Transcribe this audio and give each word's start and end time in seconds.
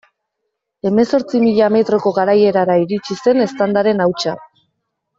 Hemezortzi 0.89 1.41
mila 1.43 1.67
metroko 1.75 2.13
garaierara 2.17 2.81
iritsi 2.87 3.19
zen 3.27 3.47
eztandaren 3.49 4.07
hautsa. 4.09 4.39